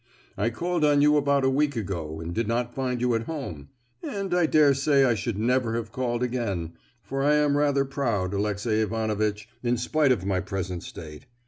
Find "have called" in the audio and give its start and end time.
5.75-6.23